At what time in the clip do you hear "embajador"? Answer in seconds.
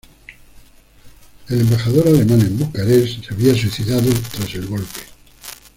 1.61-2.07